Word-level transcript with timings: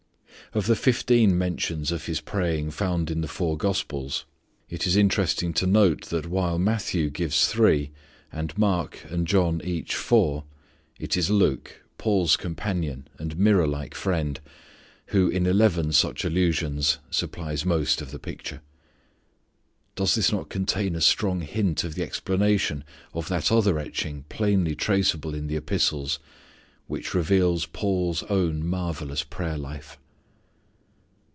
Of 0.53 0.67
the 0.67 0.75
fifteen 0.75 1.37
mentions 1.37 1.93
of 1.93 2.07
His 2.07 2.19
praying 2.19 2.71
found 2.71 3.09
in 3.09 3.21
the 3.21 3.29
four 3.29 3.55
gospels, 3.55 4.25
it 4.69 4.85
is 4.85 4.97
interesting 4.97 5.53
to 5.53 5.65
note 5.65 6.07
that 6.07 6.25
while 6.27 6.59
Matthew 6.59 7.09
gives 7.09 7.47
three, 7.47 7.91
and 8.33 8.57
Mark 8.57 9.05
and 9.09 9.25
John 9.25 9.61
each 9.63 9.95
four, 9.95 10.43
it 10.99 11.15
is 11.15 11.29
Luke, 11.29 11.81
Paul's 11.97 12.35
companion 12.35 13.07
and 13.17 13.37
mirror 13.39 13.65
like 13.67 13.95
friend, 13.95 14.41
who, 15.07 15.29
in 15.29 15.45
eleven 15.45 15.93
such 15.93 16.25
allusions, 16.25 16.97
supplies 17.09 17.63
most 17.65 18.01
of 18.01 18.11
the 18.11 18.19
picture. 18.19 18.61
Does 19.95 20.15
this 20.15 20.33
not 20.33 20.49
contain 20.49 20.97
a 20.97 21.01
strong 21.01 21.39
hint 21.39 21.85
of 21.85 21.95
the 21.95 22.03
explanation 22.03 22.83
of 23.13 23.29
that 23.29 23.53
other 23.53 23.79
etching 23.79 24.25
plainly 24.27 24.75
traceable 24.75 25.33
in 25.33 25.47
the 25.47 25.55
epistles 25.55 26.19
which 26.87 27.13
reveals 27.13 27.67
Paul's 27.67 28.23
own 28.23 28.67
marvellous 28.67 29.23
prayer 29.23 29.57
life? 29.57 29.97